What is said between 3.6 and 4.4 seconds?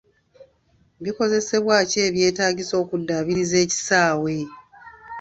ekisaawe?